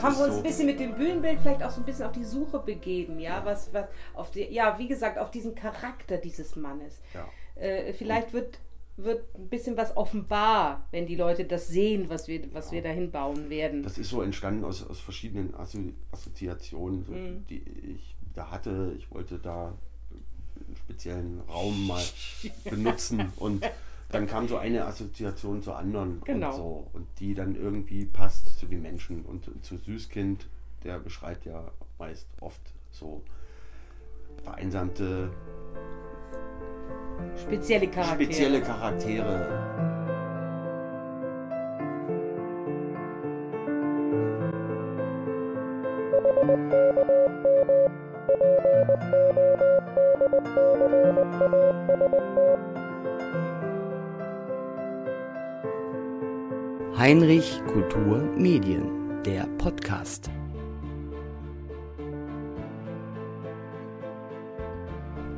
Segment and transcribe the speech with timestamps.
[0.00, 2.06] das haben wir uns so ein bisschen mit dem Bühnenbild vielleicht auch so ein bisschen
[2.06, 6.16] auf die Suche begeben, ja, was, was auf die, ja, wie gesagt, auf diesen Charakter
[6.16, 7.00] dieses Mannes.
[7.14, 7.28] Ja.
[7.62, 8.58] Äh, vielleicht wird
[9.04, 12.72] wird ein bisschen was offenbar, wenn die Leute das sehen, was wir, was ja.
[12.72, 13.82] wir dahin bauen werden.
[13.82, 17.46] Das ist so entstanden aus, aus verschiedenen Assozi Assoziationen, so, mhm.
[17.48, 17.62] die
[17.94, 18.94] ich da hatte.
[18.98, 19.76] Ich wollte da
[20.66, 22.02] einen speziellen Raum mal
[22.64, 23.64] benutzen und
[24.12, 26.48] dann kam so eine Assoziation zur anderen genau.
[26.48, 30.46] und so und die dann irgendwie passt zu den Menschen und zu Süßkind,
[30.84, 33.22] der beschreibt ja meist oft so
[34.42, 35.30] vereinsamte
[37.36, 38.32] spezielle Charaktere.
[38.32, 39.80] Spezielle Charaktere.
[57.00, 60.28] Heinrich Kultur Medien, der Podcast.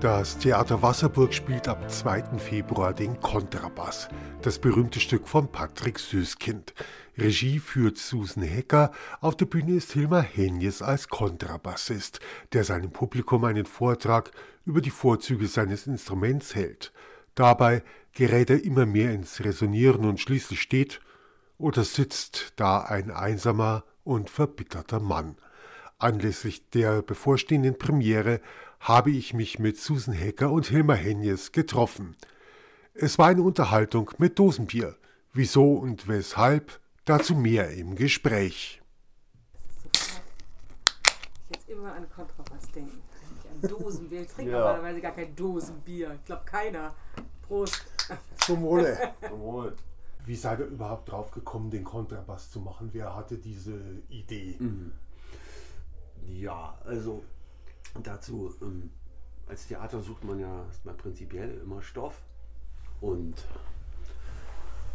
[0.01, 2.41] Das Theater Wasserburg spielt ab 2.
[2.41, 4.09] Februar den Kontrabass,
[4.43, 6.75] das berühmte Stück von Patrick Süßkind.
[7.17, 12.19] Regie führt Susan Hecker, auf der Bühne ist Hilmar Henjes als Kontrabassist,
[12.55, 14.33] der seinem Publikum einen Vortrag
[14.67, 16.93] über die Vorzüge seines Instruments hält.
[17.37, 21.01] Dabei gerät er immer mehr ins Resonieren und schließlich steht
[21.63, 25.37] oder sitzt da ein einsamer und verbitterter Mann.
[25.99, 28.41] Anlässlich der bevorstehenden Premiere
[28.81, 32.17] habe ich mich mit Susan Hecker und Hilmar Henjes getroffen.
[32.95, 34.97] Es war eine Unterhaltung mit Dosenbier.
[35.33, 36.81] Wieso und weshalb?
[37.05, 38.83] Dazu mehr im Gespräch.
[39.93, 43.01] Ich jetzt immer an Kontrabass denken.
[43.63, 44.23] An Dosenbier.
[44.23, 44.59] Ich trinke ja.
[44.59, 46.15] normalerweise gar kein Dosenbier.
[46.17, 46.95] Ich glaube keiner.
[47.43, 47.85] Prost.
[48.39, 49.15] Zum Wohle.
[49.29, 49.77] Zum Wohle.
[50.25, 52.91] Wie seid ihr überhaupt drauf gekommen, den Kontrabass zu machen?
[52.93, 53.79] Wer hatte diese
[54.09, 54.57] Idee?
[54.59, 54.93] Mhm.
[56.29, 57.25] Ja, also
[58.03, 58.91] dazu, ähm,
[59.49, 62.23] als Theater sucht man ja erstmal prinzipiell immer Stoff
[63.01, 63.35] und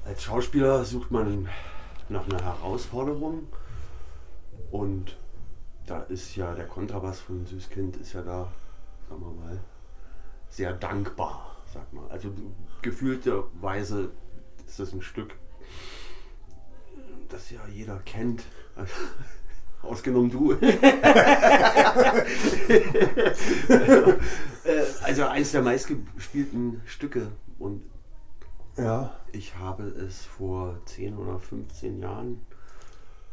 [0.05, 1.49] als Schauspieler sucht man
[2.07, 3.47] nach einer Herausforderung
[4.71, 5.17] und
[5.85, 8.51] da ist ja der Kontrabass von Süßkind ist ja da,
[9.09, 9.59] sagen wir mal,
[10.49, 12.07] sehr dankbar, sag mal.
[12.09, 12.31] Also
[12.81, 14.11] gefühlterweise
[14.67, 15.33] ist das ein Stück,
[17.29, 18.43] das ja jeder kennt.
[19.81, 20.53] Ausgenommen du.
[25.03, 27.31] also eines der meistgespielten Stücke.
[27.59, 27.83] Und
[28.75, 29.15] ja.
[29.31, 32.41] ich habe es vor 10 oder 15 Jahren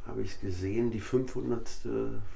[0.07, 1.67] habe ich gesehen, die 500.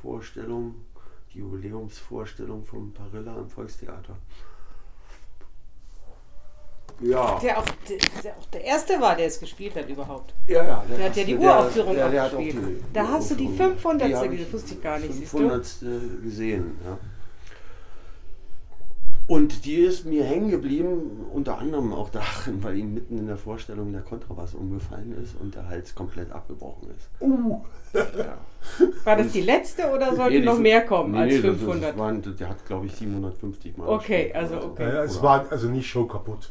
[0.01, 0.87] Vorstellung,
[1.33, 4.17] die Jubiläumsvorstellung vom Parilla im Volkstheater.
[7.01, 7.39] Ja.
[7.41, 10.35] Der auch, der, auch der erste war, der es gespielt hat überhaupt.
[10.47, 10.85] Ja, ja.
[10.89, 12.57] Der, der hat ja die Uraufführung der, der, auch gespielt.
[12.57, 14.09] Die, da hast du die 500.
[14.09, 15.13] Die das wusste ich gar nicht.
[15.15, 15.63] 500.
[16.23, 16.99] gesehen, ja.
[19.29, 23.37] Und die ist mir hängen geblieben, unter anderem auch darin, weil ihm mitten in der
[23.37, 27.11] Vorstellung der Kontrabass umgefallen ist und der Hals komplett abgebrochen ist.
[27.21, 27.61] Uh.
[27.93, 28.39] Ja.
[29.05, 31.83] War das die letzte oder sollten nee, noch mehr kommen nee, als 500?
[31.83, 33.89] Das, das waren, der hat, glaube ich, 750 Mal.
[33.89, 34.95] Okay, also okay.
[34.95, 36.51] Ja, es war also nicht Show kaputt.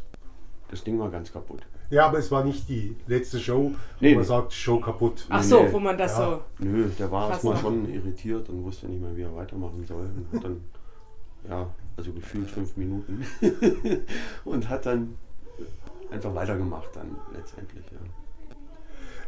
[0.69, 1.61] Das Ding war ganz kaputt.
[1.89, 5.25] Ja, aber es war nicht die letzte Show, nee, wo man sagt, Show kaputt.
[5.29, 5.71] Ach so, nee.
[5.71, 6.41] wo man das ja.
[6.59, 6.65] so.
[6.65, 10.09] Nö, der war erstmal schon irritiert und wusste nicht mehr, wie er weitermachen soll.
[10.15, 10.61] Und hat dann,
[11.49, 13.25] ja, also gefühlt fünf Minuten.
[14.45, 15.15] und hat dann
[16.11, 17.99] einfach weitergemacht dann letztendlich, ja.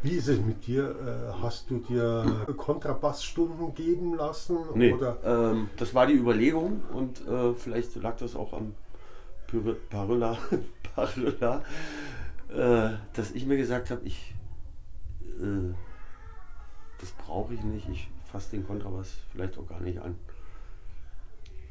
[0.01, 0.89] Wie ist es mit dir?
[0.91, 4.57] Äh, hast du dir Kontrabassstunden geben lassen?
[4.73, 5.17] Nee, oder?
[5.23, 8.73] Ähm, das war die Überlegung und äh, vielleicht lag das auch am
[9.89, 10.37] Parilla,
[10.95, 11.63] Parilla
[12.49, 14.33] äh, dass ich mir gesagt habe, ich
[15.21, 15.73] äh,
[16.99, 20.15] das brauche ich nicht, ich fasse den Kontrabass vielleicht auch gar nicht an.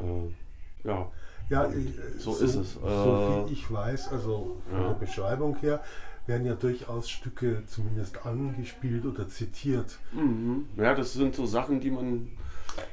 [0.00, 1.10] Äh, ja.
[1.50, 2.74] Ja, ich, so, so, ist es.
[2.74, 4.88] So viel äh, ich weiß, also von ja.
[4.88, 5.82] der Beschreibung her,
[6.26, 9.98] werden ja durchaus Stücke zumindest angespielt oder zitiert.
[10.12, 10.66] Mhm.
[10.76, 12.28] Ja, das sind so Sachen, die man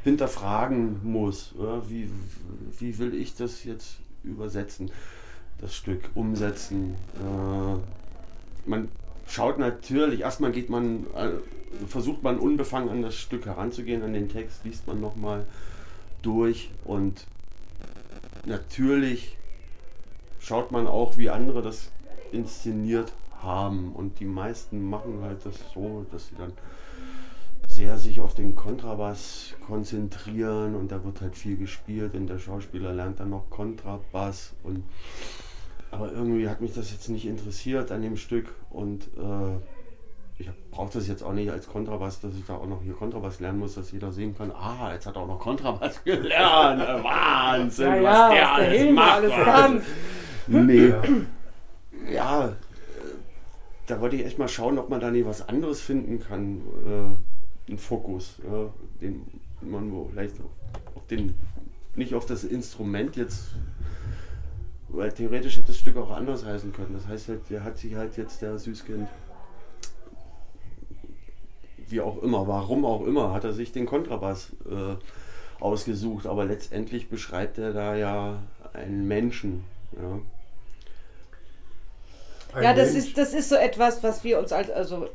[0.03, 1.53] hinterfragen muss.
[1.87, 2.09] Wie,
[2.79, 4.89] wie will ich das jetzt übersetzen,
[5.65, 6.95] das Stück umsetzen.
[7.15, 8.87] Äh, man
[9.27, 11.29] schaut natürlich, erstmal geht man, äh,
[11.87, 15.45] versucht man unbefangen an das Stück heranzugehen, an den Text, liest man nochmal
[16.21, 17.25] durch und
[18.45, 19.37] natürlich
[20.39, 21.89] schaut man auch, wie andere das
[22.31, 23.11] inszeniert
[23.41, 23.93] haben.
[23.93, 26.53] Und die meisten machen halt das so, dass sie dann
[27.67, 32.93] sehr sich auf den Kontrabass konzentrieren und da wird halt viel gespielt und der Schauspieler
[32.93, 34.83] lernt dann noch Kontrabass und
[35.95, 39.57] aber irgendwie hat mich das jetzt nicht interessiert an dem Stück und äh,
[40.37, 43.39] ich brauche das jetzt auch nicht als Kontrabass, dass ich da auch noch hier Kontrabass
[43.39, 46.81] lernen muss, dass jeder sehen kann, ah, jetzt hat er auch noch Kontrabass gelernt.
[47.03, 49.11] Wahnsinn, ja, ja, was der, der was der alles macht.
[49.11, 49.81] alles kann.
[50.47, 50.93] Nee.
[52.13, 52.51] Ja, äh,
[53.87, 56.61] da wollte ich echt mal schauen, ob man da nicht was anderes finden kann.
[56.85, 58.69] Äh, einen Fokus, ja,
[59.01, 59.25] den
[59.61, 60.35] man wo vielleicht
[60.95, 61.35] auf den,
[61.95, 63.55] nicht auf das Instrument jetzt,
[64.97, 66.93] weil theoretisch hätte das Stück auch anders heißen können.
[66.93, 69.07] Das heißt halt, der hat sich halt jetzt der Süßkind,
[71.87, 74.95] wie auch immer, warum auch immer, hat er sich den Kontrabass äh,
[75.61, 76.25] ausgesucht.
[76.25, 78.41] Aber letztendlich beschreibt er da ja
[78.73, 79.63] einen Menschen.
[79.93, 80.19] Ja.
[82.53, 83.07] Ein Ja, das Mensch.
[83.07, 85.09] ist, das ist so etwas, was wir uns als, also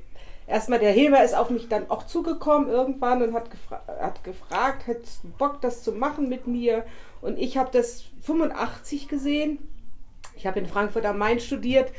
[0.51, 4.87] erstmal der Hilmer ist auf mich dann auch zugekommen irgendwann und hat, gefra hat gefragt,
[4.87, 6.85] hättest du Bock, das zu machen mit mir?
[7.23, 9.59] Und ich habe das 85 gesehen.
[10.37, 11.93] Ich habe in Frankfurt am Main studiert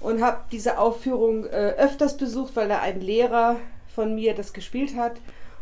[0.00, 3.56] und habe diese Aufführung äh, öfters besucht, weil da ein Lehrer
[3.94, 5.20] von mir das gespielt hat.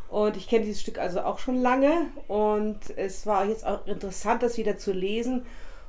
[0.09, 2.07] Und ich kenne dieses Stück also auch schon lange.
[2.27, 5.45] Und es war jetzt auch interessant, das wieder zu lesen.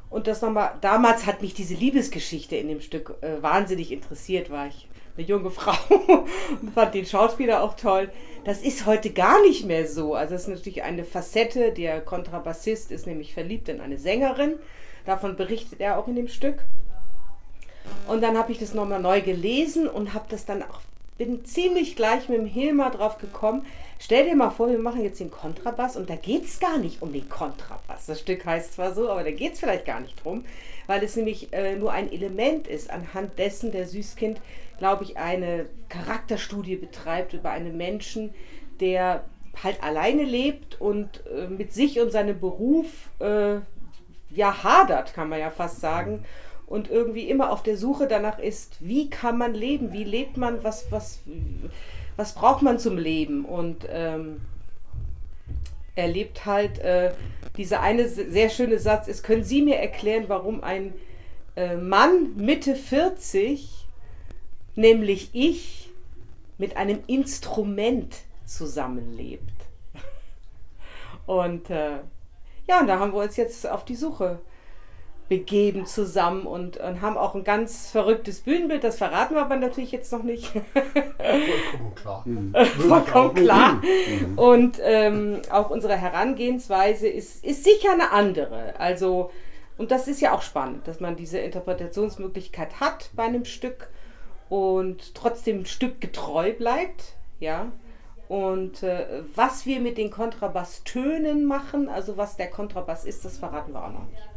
[0.09, 4.67] Und das nochmal, damals hat mich diese Liebesgeschichte in dem Stück äh, wahnsinnig interessiert, war
[4.67, 5.75] ich eine junge Frau
[6.61, 8.11] und fand den Schauspieler auch toll.
[8.43, 10.15] Das ist heute gar nicht mehr so.
[10.15, 11.71] Also es ist natürlich eine Facette.
[11.71, 14.55] Der Kontrabassist ist nämlich verliebt in eine Sängerin.
[15.05, 16.63] Davon berichtet er auch in dem Stück.
[18.07, 20.81] Und dann habe ich das nochmal neu gelesen und habe das dann auch,
[21.17, 23.65] bin ziemlich gleich mit dem Hilmar drauf gekommen.
[23.99, 27.01] Stell dir mal vor, wir machen jetzt den Kontrabass und da geht es gar nicht
[27.03, 28.07] um den Kontrabass.
[28.07, 30.45] Das Stück heißt zwar so, aber da geht es vielleicht gar nicht drum,
[30.87, 34.41] weil es nämlich äh, nur ein Element ist, anhand dessen der Süßkind,
[34.81, 38.33] glaube ich, eine Charakterstudie betreibt über einen Menschen,
[38.79, 39.25] der
[39.61, 42.87] halt alleine lebt und äh, mit sich und seinem Beruf
[43.19, 43.57] äh,
[44.31, 46.25] ja hadert, kann man ja fast sagen.
[46.65, 50.63] Und irgendwie immer auf der Suche danach ist, wie kann man leben, wie lebt man,
[50.63, 51.19] was, was,
[52.15, 53.45] was braucht man zum Leben.
[53.45, 54.41] Und ähm,
[55.93, 57.13] er lebt halt, äh,
[57.55, 60.95] dieser eine sehr schöne Satz ist, können Sie mir erklären, warum ein
[61.55, 63.80] äh, Mann Mitte 40,
[64.75, 65.89] nämlich ich,
[66.57, 68.15] mit einem Instrument
[68.45, 69.43] zusammenlebt?
[71.25, 71.99] Und äh,
[72.67, 74.39] ja, und da haben wir uns jetzt auf die Suche
[75.31, 78.83] begeben zusammen und, und haben auch ein ganz verrücktes Bühnenbild.
[78.83, 80.51] Das verraten wir aber natürlich jetzt noch nicht.
[80.73, 82.25] Vollkommen klar.
[82.65, 83.81] Vollkommen klar.
[84.35, 88.77] Und ähm, auch unsere Herangehensweise ist, ist sicher eine andere.
[88.77, 89.31] Also,
[89.77, 93.87] und das ist ja auch spannend, dass man diese Interpretationsmöglichkeit hat bei einem Stück
[94.51, 97.15] und trotzdem Stück getreu bleibt.
[97.39, 97.71] Ja.
[98.27, 103.71] Und äh, was wir mit den Kontrabasstönen machen, also was der Kontrabass ist, das verraten
[103.71, 104.29] wir auch noch nicht.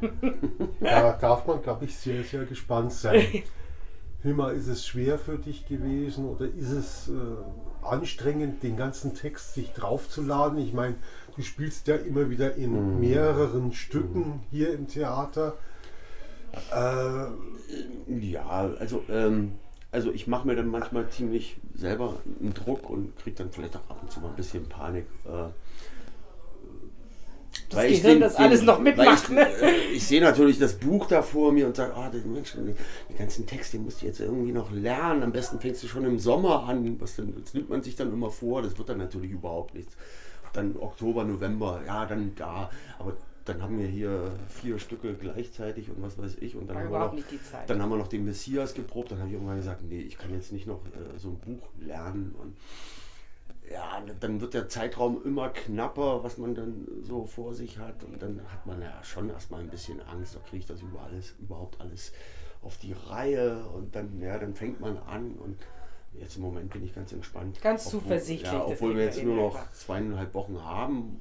[0.80, 3.42] Da darf man, glaube ich, sehr, sehr gespannt sein.
[4.22, 9.54] Hilmar, ist es schwer für dich gewesen oder ist es äh, anstrengend, den ganzen Text
[9.54, 10.58] sich draufzuladen?
[10.58, 10.96] Ich meine,
[11.36, 15.56] du spielst ja immer wieder in mehreren Stücken hier im Theater.
[16.52, 17.26] Äh,
[18.06, 19.52] Ja, also, ähm,
[19.90, 23.88] also ich mache mir dann manchmal ziemlich selber einen Druck und kriege dann vielleicht auch
[23.90, 25.06] ab und zu mal ein bisschen Panik.
[25.26, 25.50] Äh,
[27.70, 29.48] Das Gehirn, das alles noch mitmacht, Weil ne?
[29.50, 32.52] ich, äh, ich sehe natürlich das Buch da vor mir und sage, ah, den Mensch,
[32.52, 35.22] den, den ganzen Text, den musst du jetzt irgendwie noch lernen.
[35.22, 36.98] Am besten fängst du schon im Sommer an.
[37.00, 38.62] Was denn, das nimmt man sich dann immer vor.
[38.62, 39.96] Das wird dann natürlich überhaupt nichts.
[40.52, 42.70] Dann Oktober, November, ja, dann da.
[42.98, 43.14] Aber
[43.48, 46.56] dann haben wir hier vier Stücke gleichzeitig und was weiß ich.
[46.56, 47.68] Und dann, War haben wir, noch, nicht die Zeit.
[47.70, 49.10] dann haben wir noch den Messias geprobt.
[49.12, 51.68] Dann habe ich irgendwann gesagt, nee, ich kann jetzt nicht noch äh, so ein Buch
[51.80, 52.34] lernen.
[52.40, 52.56] Und
[53.70, 58.02] ja, dann wird der Zeitraum immer knapper, was man dann so vor sich hat.
[58.04, 61.02] Und dann hat man ja schon erstmal ein bisschen Angst, da kriege ich das über
[61.02, 62.12] alles, überhaupt alles
[62.62, 63.64] auf die Reihe.
[63.74, 65.56] Und dann, ja, dann fängt man an und
[66.18, 67.60] jetzt im Moment bin ich ganz entspannt.
[67.60, 71.20] Ganz Obwohl- zuversichtlich, Ja, obwohl wir jetzt nur noch zweieinhalb Wochen haben.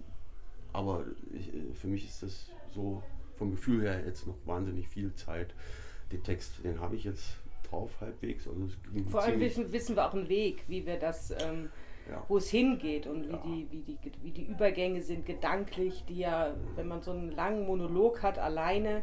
[0.78, 3.02] Aber ich, äh, für mich ist das so
[3.36, 5.56] vom Gefühl her jetzt noch wahnsinnig viel Zeit.
[6.12, 8.48] Den Text, den habe ich jetzt drauf halbwegs.
[8.48, 8.68] Also
[9.10, 11.70] Vor allem wissen, wissen wir auch einen Weg, wie wir das, ähm,
[12.10, 12.24] Ja.
[12.28, 13.38] wo es hingeht und wie, Ja.
[13.44, 17.66] die, wie, die, wie die Übergänge sind, gedanklich, die ja, wenn man so einen langen
[17.66, 19.02] Monolog hat, alleine,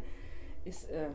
[0.65, 1.09] ist, äh,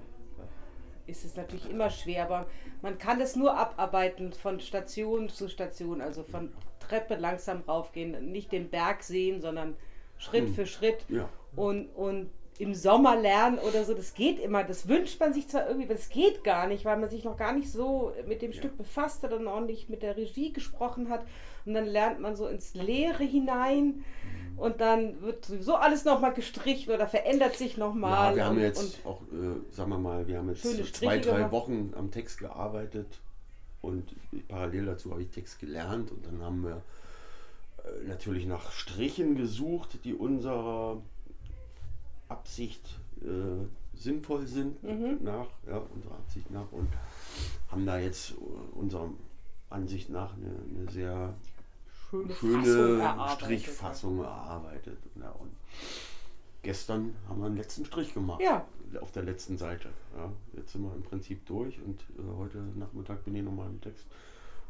[1.08, 2.48] ist es natürlich immer schwer, aber
[2.82, 8.52] man kann es nur abarbeiten von Station zu Station, also von Treppe langsam raufgehen, nicht
[8.52, 9.76] den Berg sehen, sondern
[10.20, 10.54] Schritt Hm.
[10.54, 11.28] für Schritt Ja.
[11.56, 14.66] und, und im Sommer lernen oder so, das geht immer.
[14.66, 17.38] Das wünscht man sich zwar irgendwie, aber das geht gar nicht, weil man sich noch
[17.38, 21.10] gar nicht so mit dem Stück befasst hat und auch nicht mit der Regie gesprochen
[21.10, 21.26] hat.
[21.66, 24.04] Und dann lernt man so ins Leere hinein
[24.58, 28.32] und dann wird sowieso alles nochmal gestrichen oder verändert sich nochmal.
[28.32, 31.38] Ja, wir haben und, jetzt auch, äh, sagen wir mal, wir haben jetzt zwei, drei
[31.38, 31.52] gemacht.
[31.54, 33.08] Wochen am Text gearbeitet.
[33.82, 34.14] Und
[34.50, 36.82] parallel dazu habe ich Text gelernt und dann haben wir
[38.08, 41.02] natürlich nach Strichen gesucht, die unserer
[42.28, 45.20] Absicht äh, sinnvoll sind, mhm.
[45.24, 46.88] nach, ja, unserer Absicht nach und
[47.70, 48.34] haben da jetzt
[48.74, 49.10] unserer
[49.70, 51.34] Ansicht nach eine, eine sehr
[52.10, 54.98] schöne, schöne erarbeitet, Strichfassung erarbeitet.
[55.20, 55.52] Ja, und
[56.64, 58.42] gestern haben wir einen letzten Strich gemacht.
[58.42, 58.66] Ja.
[59.02, 59.90] Auf der letzten Seite.
[60.18, 63.80] Ja, jetzt sind wir im Prinzip durch und äh, heute Nachmittag bin ich nochmal im
[63.82, 64.06] Text.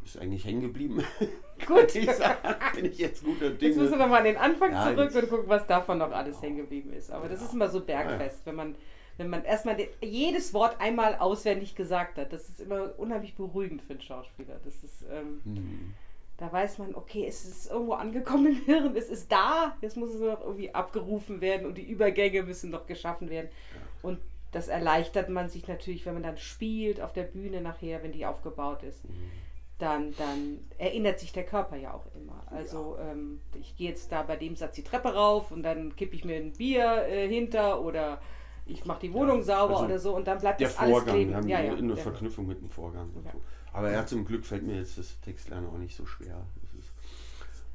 [0.04, 1.04] Ist eigentlich hängen geblieben.
[1.66, 1.94] Gut.
[1.94, 2.38] ich sagen,
[2.74, 3.72] bin ich jetzt guter Dinge.
[3.72, 6.42] Jetzt müssen wir nochmal an den Anfang ja, zurück und gucken, was davon noch alles
[6.42, 7.12] hängen geblieben ist.
[7.12, 8.76] Aber das ist immer so bergfest, wenn man
[9.20, 12.32] wenn man erstmal jedes Wort einmal auswendig gesagt hat.
[12.32, 14.60] Das ist immer unheimlich beruhigend für einen Schauspieler.
[14.64, 15.94] Das ist, ähm, mhm.
[16.38, 20.14] da weiß man, okay, es ist irgendwo angekommen im Hirn, es ist da, jetzt muss
[20.14, 23.50] es noch irgendwie abgerufen werden und die Übergänge müssen noch geschaffen werden.
[23.52, 24.10] Ja.
[24.10, 24.20] Und
[24.54, 28.26] das erleichtert man sich natürlich, wenn man dann spielt auf der Bühne nachher, wenn die
[28.26, 29.04] aufgebaut ist.
[29.04, 29.32] Mhm.
[29.80, 32.44] Dann, dann erinnert sich der Körper ja auch immer.
[32.52, 33.12] Also ja.
[33.12, 36.26] ähm, ich gehe jetzt da bei dem Satz die Treppe rauf und dann kippe ich
[36.26, 38.20] mir ein Bier äh, hinter oder
[38.66, 41.30] ich mache die Wohnung sauber also oder so und dann bleibt das Vorgang, alles kleben.
[41.32, 43.10] Wir haben ja, ja, eine Verknüpfung mit dem Vorgang.
[43.24, 43.32] Ja.
[43.32, 43.42] So.
[43.72, 46.46] Aber ja, zum Glück fällt mir jetzt das Textlernen auch nicht so schwer.
[46.62, 46.92] Das ist,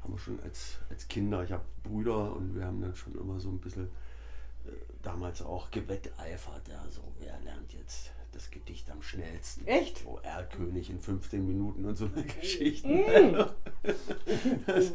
[0.03, 3.39] haben wir schon als, als Kinder, ich habe Brüder und wir haben dann schon immer
[3.39, 3.85] so ein bisschen
[4.65, 4.69] äh,
[5.01, 6.67] damals auch gewetteifert.
[6.67, 9.65] Ja, so, wer lernt jetzt das Gedicht am schnellsten?
[9.65, 9.99] Echt?
[9.99, 12.87] So Erlkönig in 15 Minuten und so eine Geschichte.
[12.87, 13.33] Mm.
[14.67, 14.91] das,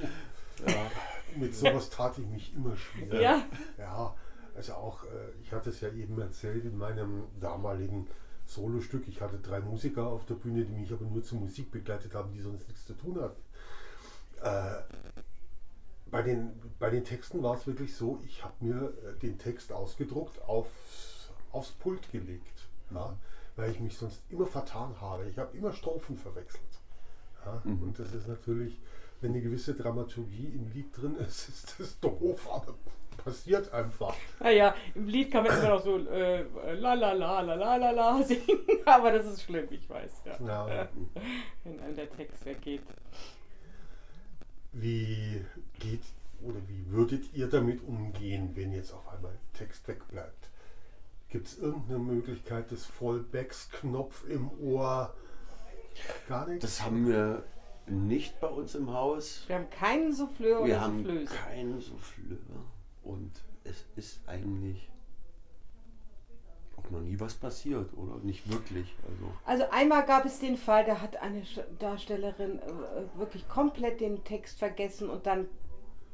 [0.66, 0.90] ja.
[1.36, 3.20] Mit sowas tat ich mich immer schwer.
[3.20, 3.42] Ja.
[3.78, 4.14] ja
[4.54, 5.08] also auch, äh,
[5.42, 8.06] ich hatte es ja eben erzählt in meinem damaligen
[8.46, 12.14] Solostück, ich hatte drei Musiker auf der Bühne, die mich aber nur zur Musik begleitet
[12.14, 13.40] haben, die sonst nichts zu tun hatten.
[14.42, 14.82] Äh,
[16.10, 19.72] bei, den, bei den Texten war es wirklich so, ich habe mir äh, den Text
[19.72, 23.16] ausgedruckt, aufs, aufs Pult gelegt, ja,
[23.60, 25.28] weil ich mich sonst immer vertan habe.
[25.28, 26.62] Ich habe immer Strophen verwechselt.
[27.44, 27.82] Ja, mhm.
[27.82, 28.78] Und das ist natürlich,
[29.20, 32.74] wenn eine gewisse Dramaturgie im Lied drin ist, ist das doof, aber
[33.22, 34.14] passiert einfach.
[34.40, 36.42] Naja, im Lied kann man immer noch so äh,
[36.74, 40.22] la la la la la la la singen, aber das ist schlimm, ich weiß.
[40.24, 40.68] Ja.
[40.68, 40.88] ja.
[41.64, 42.82] Wenn einem der Text weggeht.
[44.72, 45.44] Wie
[45.78, 46.02] geht
[46.42, 50.49] oder wie würdet ihr damit umgehen, wenn jetzt auf einmal Text wegbleibt?
[51.30, 55.14] Gibt es irgendeine Möglichkeit des Fallbacks-Knopf im Ohr?
[56.28, 56.62] Gar nichts?
[56.62, 57.44] Das haben wir
[57.86, 59.44] nicht bei uns im Haus.
[59.46, 61.06] Wir haben keinen Souffleur oder Soufflöse.
[61.08, 62.38] Wir haben keinen Souffleur.
[63.04, 63.30] Und
[63.62, 64.90] es ist eigentlich
[66.76, 68.16] auch noch nie was passiert, oder?
[68.22, 68.94] Nicht wirklich.
[69.06, 69.32] Also,
[69.62, 71.42] also einmal gab es den Fall, da hat eine
[71.78, 75.48] Darstellerin äh, wirklich komplett den Text vergessen und dann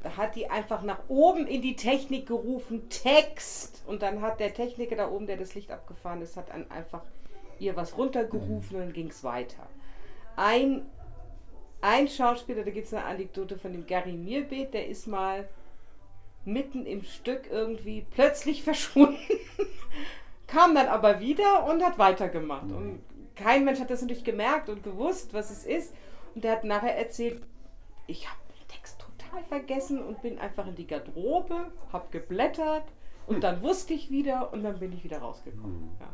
[0.05, 3.83] hat die einfach nach oben in die Technik gerufen, Text.
[3.87, 7.03] Und dann hat der Techniker da oben, der das Licht abgefahren ist, hat dann einfach
[7.59, 9.67] ihr was runtergerufen und dann ging es weiter.
[10.37, 10.83] Ein,
[11.81, 15.49] ein Schauspieler, da gibt es eine Anekdote von dem Gary Mirbeet, der ist mal
[16.45, 19.19] mitten im Stück irgendwie plötzlich verschwunden.
[20.47, 22.71] Kam dann aber wieder und hat weitergemacht.
[22.71, 23.03] Und
[23.35, 25.95] kein Mensch hat das natürlich gemerkt und gewusst, was es ist.
[26.35, 27.43] Und der hat nachher erzählt,
[28.07, 28.39] ich habe
[29.43, 32.85] vergessen und bin einfach in die Garderobe, habe geblättert
[33.27, 35.81] und dann wusste ich wieder und dann bin ich wieder rausgekommen.
[35.81, 35.97] Mhm.
[36.01, 36.09] Ja.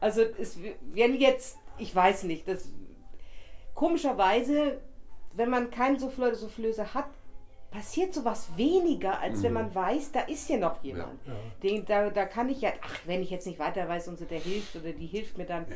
[0.00, 2.70] Also es werden jetzt, ich weiß nicht, das
[3.74, 4.80] komischerweise,
[5.34, 7.06] wenn man keinen Souffleur Soufflöse hat,
[7.70, 9.42] passiert sowas weniger, als mhm.
[9.44, 11.18] wenn man weiß, da ist ja noch jemand.
[11.26, 11.38] Ja, ja.
[11.62, 14.24] Den, da, da kann ich ja, ach, wenn ich jetzt nicht weiter weiß und so
[14.24, 15.66] der hilft oder die hilft mir dann.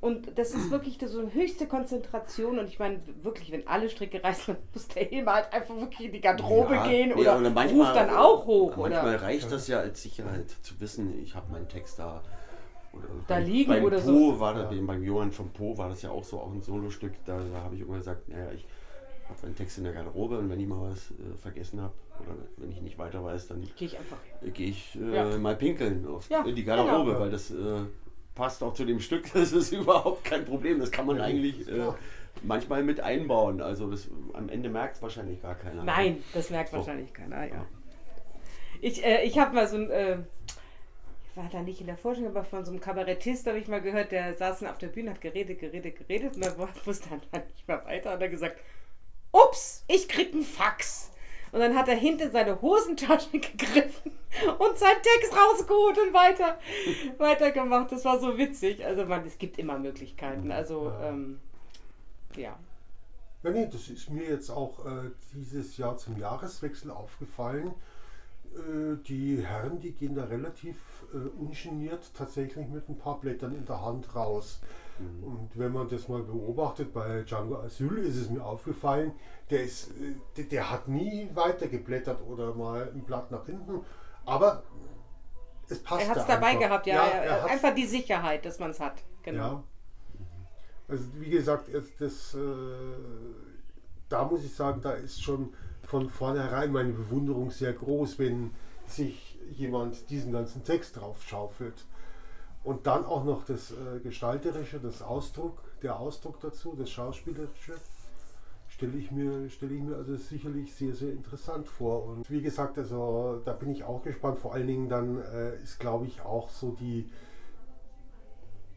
[0.00, 0.08] Ja.
[0.08, 2.58] Und das ist wirklich so eine höchste Konzentration.
[2.58, 6.12] Und ich meine, wirklich, wenn alle Stricke reißen, muss der Hilmer halt einfach wirklich in
[6.12, 8.76] die Garderobe gehen oder, oder manchmal, ruft dann auch hoch.
[8.76, 9.22] Manchmal oder?
[9.22, 12.22] reicht das ja als Sicherheit zu wissen, ich habe meinen Text da.
[12.92, 14.40] Oder da liegen beim oder po so.
[14.40, 17.12] War das, Beim Johann von Po war das ja auch so, auch ein Solostück.
[17.24, 18.66] Da, da habe ich immer gesagt, naja, ich
[19.28, 22.36] habe einen Text in der Garderobe und wenn ich mal was äh, vergessen habe oder
[22.56, 24.18] wenn ich nicht weiter weiß, dann gehe ich einfach
[24.54, 25.38] gehe ich äh, ja.
[25.38, 27.20] mal pinkeln auf, ja, in die Garderobe, genau.
[27.20, 27.80] weil das äh,
[28.36, 29.24] passt auch zu dem Stück.
[29.34, 30.78] Das ist überhaupt kein Problem.
[30.78, 31.92] Das kann man eigentlich äh,
[32.44, 33.60] manchmal mit einbauen.
[33.60, 35.82] Also das, am Ende merkt es wahrscheinlich gar keiner.
[35.82, 36.76] Nein, das merkt so.
[36.76, 37.48] wahrscheinlich keiner.
[37.48, 37.66] Ja.
[38.80, 40.26] Ich, äh, ich habe mal so ein
[41.36, 44.10] war da nicht in der Forschung, aber von so einem Kabarettist habe ich mal gehört,
[44.10, 47.68] der saß auf der Bühne, hat geredet, geredet, geredet und dann wusste er dann nicht
[47.68, 48.58] mehr weiter und hat gesagt,
[49.32, 51.12] ups, ich krieg einen Fax.
[51.56, 54.12] Und dann hat er hinter seine Hosentasche gegriffen
[54.58, 56.58] und seinen Text rausgeholt und weiter,
[57.16, 57.90] weitergemacht.
[57.92, 58.84] Das war so witzig.
[58.84, 60.52] Also man, es gibt immer Möglichkeiten.
[60.52, 61.08] Also ja.
[61.08, 61.40] Ähm,
[62.36, 62.58] ja.
[63.42, 67.72] Ja, nee, das ist mir jetzt auch äh, dieses Jahr zum Jahreswechsel aufgefallen.
[68.54, 70.76] Äh, die Herren, die gehen da relativ
[71.14, 74.60] äh, ungeniert tatsächlich mit ein paar Blättern in der Hand raus.
[74.98, 75.24] Mhm.
[75.24, 79.12] Und wenn man das mal beobachtet, bei Django Asyl ist es mir aufgefallen,
[79.50, 83.80] der, ist, äh, der, der hat nie weitergeblättert oder mal ein Blatt nach hinten.
[84.24, 84.62] Aber
[85.68, 86.02] es passt.
[86.02, 86.94] Er hat es dabei gehabt, ja.
[86.94, 89.02] ja er einfach die Sicherheit, dass man es hat.
[89.22, 89.42] Genau.
[89.42, 89.64] Ja.
[90.88, 92.38] Also wie gesagt, das, äh,
[94.08, 98.52] da muss ich sagen, da ist schon von vornherein meine Bewunderung sehr groß, wenn
[98.86, 101.86] sich jemand diesen ganzen Text drauf schaufelt.
[102.66, 107.74] Und dann auch noch das äh, Gestalterische, das Ausdruck, der Ausdruck dazu, das Schauspielerische,
[108.66, 112.02] stelle ich mir, stelle ich mir also sicherlich sehr, sehr interessant vor.
[112.06, 114.40] Und wie gesagt, also da bin ich auch gespannt.
[114.40, 117.08] Vor allen Dingen dann äh, ist, glaube ich, auch so die,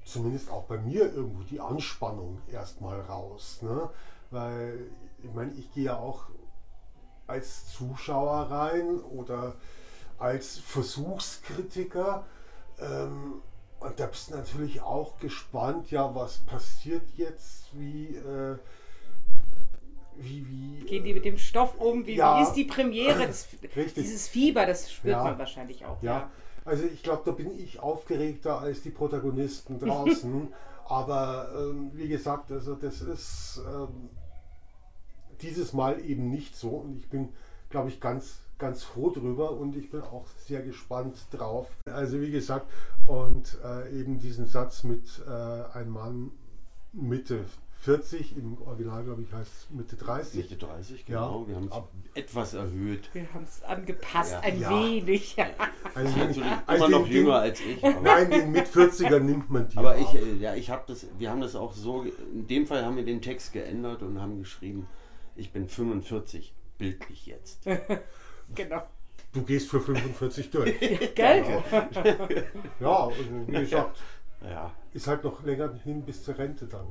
[0.06, 3.64] zumindest auch bei mir irgendwo die Anspannung erstmal raus.
[3.64, 3.90] Ne?
[4.30, 4.92] Weil
[5.24, 6.26] ich meine, ich gehe ja auch
[7.26, 9.56] als Zuschauer rein oder
[10.20, 12.28] als Versuchskritiker.
[12.80, 13.42] Ähm,
[13.80, 18.58] und da bist du natürlich auch gespannt, ja, was passiert jetzt, wie, äh,
[20.18, 20.86] wie, wie.
[20.86, 22.06] Gehen die mit dem Stoff um?
[22.06, 23.28] Wie, ja, wie ist die Premiere?
[23.28, 23.48] Das,
[23.96, 26.02] dieses Fieber, das spürt ja, man wahrscheinlich auch.
[26.02, 26.32] Ja, ja.
[26.66, 30.54] also ich glaube, da bin ich aufgeregter als die Protagonisten draußen.
[30.90, 34.10] Aber ähm, wie gesagt, also das ist ähm,
[35.42, 37.30] dieses Mal eben nicht so und ich bin,
[37.70, 41.76] glaube ich, ganz, ganz froh drüber und ich bin auch sehr gespannt drauf.
[41.86, 42.68] Also wie gesagt,
[43.08, 46.32] und äh, eben diesen Satz mit äh, ein Mann
[46.92, 47.46] Mitte
[47.82, 50.36] 40, im Original glaube ich heißt es Mitte 30.
[50.36, 51.44] Mitte 30, genau.
[51.44, 51.48] Ja.
[51.48, 51.70] Wir haben
[52.14, 53.10] es etwas erhöht.
[53.14, 54.40] Wir haben es angepasst, ja.
[54.42, 54.70] ein ja.
[54.70, 55.38] wenig.
[55.96, 56.42] Also, also
[56.86, 57.82] immer noch den, jünger als ich.
[57.82, 59.78] Nein, den mit 40er nimmt man die.
[59.78, 62.86] Aber ich, äh, ja, ich habe das, wir haben das auch so, in dem Fall
[62.86, 64.88] haben wir den Text geändert und haben geschrieben,
[65.36, 67.66] ich bin 45, bildlich jetzt.
[68.56, 68.84] genau.
[69.32, 70.80] Du gehst für 45 durch.
[71.16, 71.64] Gell?
[72.80, 74.00] ja, also wie gesagt,
[74.42, 74.72] ja.
[74.94, 76.88] ist halt noch länger hin bis zur Rente dann.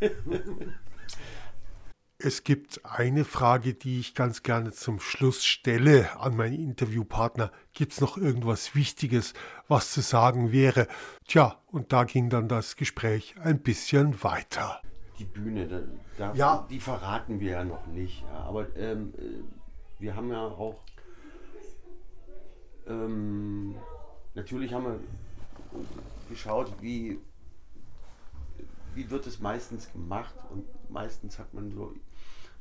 [0.00, 0.10] Ne?
[2.20, 7.52] Es gibt eine Frage, die ich ganz gerne zum Schluss stelle an meinen Interviewpartner.
[7.72, 9.34] Gibt es noch irgendwas Wichtiges,
[9.68, 10.88] was zu sagen wäre?
[11.28, 14.82] Tja, und da ging dann das Gespräch ein bisschen weiter.
[15.20, 15.80] Die Bühne, da,
[16.16, 16.66] da, ja.
[16.68, 18.22] die verraten wir ja noch nicht.
[18.22, 18.40] Ja.
[18.40, 19.57] Aber ähm, äh,
[19.98, 20.82] wir haben ja auch
[22.88, 23.74] ähm,
[24.34, 25.00] natürlich haben wir
[26.28, 27.18] geschaut, wie,
[28.94, 31.92] wie wird es meistens gemacht und meistens hat man so,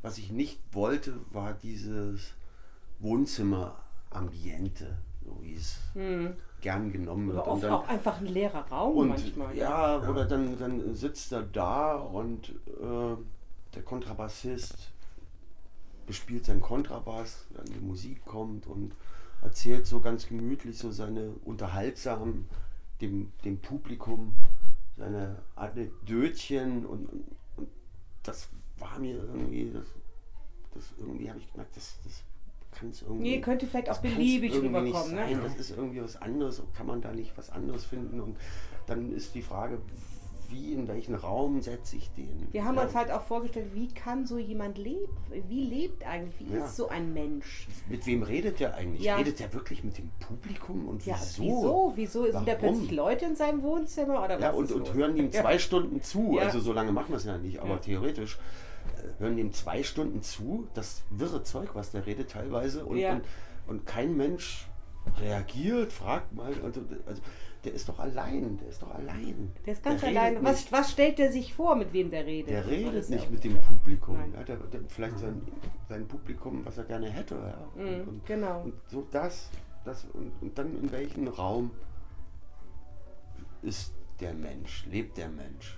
[0.01, 2.33] was ich nicht wollte, war dieses
[2.99, 6.35] Wohnzimmer-Ambiente, so wie es hm.
[6.61, 7.43] gern genommen wird.
[7.43, 9.55] Oder und dann, auch einfach ein leerer Raum und, manchmal.
[9.55, 13.15] Ja, ja, oder dann, dann sitzt er da und äh,
[13.73, 14.91] der Kontrabassist
[16.07, 18.93] bespielt seinen Kontrabass, dann die Musik kommt und
[19.41, 22.45] erzählt so ganz gemütlich so seine unterhaltsam
[23.01, 24.33] dem, dem Publikum
[24.97, 27.23] seine Anekdötchen und, und,
[27.57, 27.67] und
[28.23, 29.85] das war mir irgendwie, das,
[30.73, 32.23] das irgendwie habe ich gemerkt, das, das
[32.71, 33.23] kann es irgendwie.
[33.23, 35.15] Nee, könnte vielleicht auch beliebig rüberkommen.
[35.15, 35.39] Ne?
[35.43, 38.37] Das ist irgendwie was anderes, kann man da nicht was anderes finden und
[38.87, 39.79] dann ist die Frage,
[40.49, 42.47] wie, in welchen Raum setze ich den?
[42.51, 42.83] Wir haben ja.
[42.83, 45.11] uns halt auch vorgestellt, wie kann so jemand leben?
[45.47, 46.35] Wie lebt eigentlich?
[46.39, 46.65] Wie ja.
[46.65, 47.67] ist so ein Mensch?
[47.89, 49.03] Mit wem redet der eigentlich?
[49.03, 49.17] Ja.
[49.17, 50.87] Redet der wirklich mit dem Publikum?
[50.87, 51.43] Und ja, wieso?
[51.43, 51.93] Wieso?
[51.95, 54.23] Wieso sind da plötzlich Leute in seinem Wohnzimmer?
[54.23, 56.37] Oder ja, und, und hören ihm zwei Stunden zu.
[56.39, 58.37] Also so lange machen wir es ja nicht, aber theoretisch
[58.97, 60.67] äh, hören ihm zwei Stunden zu.
[60.73, 62.85] Das wirre Zeug, was der redet teilweise.
[62.85, 63.21] Und, und,
[63.67, 64.67] und kein Mensch
[65.21, 66.53] reagiert, fragt mal.
[66.63, 67.21] Also, also
[67.67, 69.51] der ist doch allein, der ist doch allein.
[69.65, 70.41] Der ist ganz der allein.
[70.41, 72.49] Was, was stellt er sich vor, mit wem der redet?
[72.49, 74.17] Der redet nicht mit dem Publikum.
[74.33, 75.41] Ja, der, der, vielleicht sein,
[75.89, 77.35] sein Publikum, was er gerne hätte.
[77.35, 77.83] Ja.
[77.83, 78.61] Mhm, und, genau.
[78.61, 79.49] Und so das,
[79.83, 81.71] das und, und dann in welchem Raum
[83.63, 85.77] ist der Mensch, lebt der Mensch.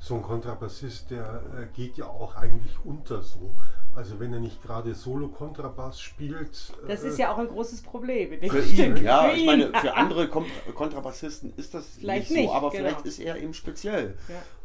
[0.00, 3.54] So ein Kontrabassist, der äh, geht ja auch eigentlich unter so.
[3.94, 6.72] Also wenn er nicht gerade Solo-Kontrabass spielt.
[6.88, 8.40] Das äh, ist ja auch ein großes Problem.
[8.48, 9.28] Für ihn, ja.
[9.28, 12.88] Für ich meine, für andere Kontrabassisten ist das vielleicht nicht so, nicht, aber genau.
[12.88, 14.16] vielleicht ist er eben speziell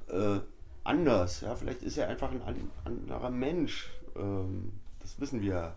[0.10, 0.36] ja.
[0.36, 0.42] äh,
[0.84, 1.42] anders.
[1.42, 3.92] Ja, vielleicht ist er einfach ein anderer Mensch.
[4.16, 4.72] Ähm,
[5.02, 5.74] das wissen wir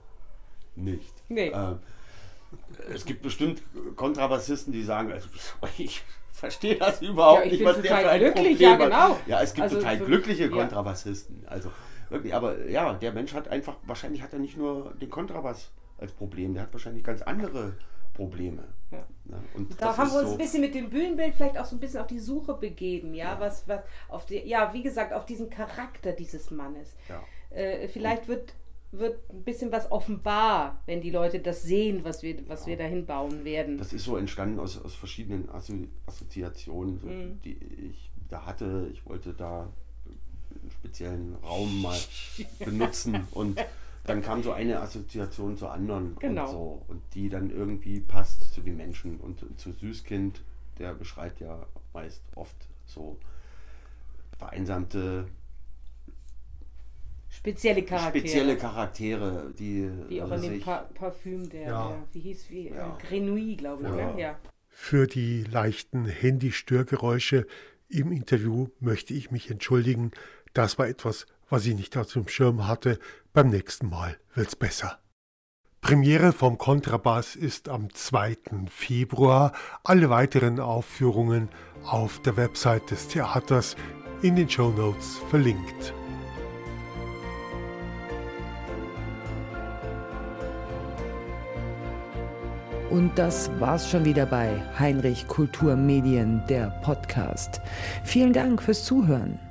[0.77, 1.13] nicht.
[1.29, 1.49] Nee.
[1.49, 1.81] Ähm,
[2.93, 3.63] es gibt bestimmt
[3.97, 5.29] Kontrabassisten, die sagen, also
[5.79, 6.03] ich
[6.39, 8.97] verstehe das überhaupt ja, nicht, was der für ein Problem ja, genau.
[8.97, 9.27] hat.
[9.27, 11.45] Ja, es gibt also total glückliche Kontrabassisten.
[11.47, 11.71] Also
[12.11, 16.13] Wirklich, aber ja, der Mensch hat einfach, wahrscheinlich hat er nicht nur den Kontrabass als
[16.13, 17.75] Problem, der hat wahrscheinlich ganz andere
[18.15, 18.65] Probleme.
[18.91, 19.07] Ja.
[19.25, 19.43] Ne?
[19.55, 21.81] Und da haben wir uns so ein bisschen mit dem Bühnenbild vielleicht auch so ein
[21.81, 23.41] bisschen auf die Suche begeben, ja, ja.
[23.41, 26.97] was, was auf die, ja, wie gesagt, auf diesen Charakter dieses Mannes.
[27.09, 27.23] Ja.
[27.51, 28.55] Äh, vielleicht wird
[28.91, 32.69] wird ein bisschen was offenbar, wenn die Leute das sehen, was wir, was ja.
[32.69, 33.79] wir dahin bauen werden.
[33.79, 35.49] Das ist so entstanden aus, aus verschiedenen
[36.07, 37.41] Assoziationen, so, mhm.
[37.43, 37.59] die
[37.91, 38.89] ich da hatte.
[38.93, 39.69] Ich wollte da
[40.61, 41.99] einen speziellen Raum mal
[42.65, 43.59] benutzen und
[44.05, 46.45] dann kam so eine Assoziation zur anderen Genau.
[46.45, 50.41] und so und die dann irgendwie passt zu den Menschen und zu Süßkind,
[50.79, 53.19] der beschreibt ja meist oft so
[54.39, 55.27] vereinsamte
[57.39, 58.19] Spezielle Charaktere.
[58.27, 61.89] spezielle Charaktere, die, Wie auch äh, in dem pa Parfüm der, Ja.
[61.89, 62.99] der, wie hieß, wie, Ja.
[63.09, 64.13] Grenouille, glaube ich, Ja.
[64.13, 64.21] ne?
[64.21, 64.37] Ja.
[64.69, 67.47] Für die leichten Handy-Störgeräusche
[67.89, 70.11] im Interview möchte ich mich entschuldigen.
[70.53, 72.99] Das war etwas, was ich nicht auf dem Schirm hatte.
[73.33, 74.99] Beim nächsten Mal wird's besser.
[75.81, 78.37] Premiere vom Kontrabass ist am 2.
[78.69, 79.53] Februar.
[79.85, 81.49] Alle weiteren Aufführungen
[81.85, 83.77] auf der Website des Theaters
[84.23, 85.95] in den Show Notes verlinkt.
[92.91, 97.61] Und das war's schon wieder bei Heinrich Kulturmedien, der Podcast.
[98.03, 99.48] Vielen Dank fürs Zuhören.